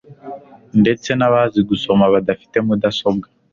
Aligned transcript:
ndetse 0.81 1.09
n'abazi 1.15 1.59
gusoma 1.69 2.03
badafite 2.13 2.57
mudasobwa 2.65 3.27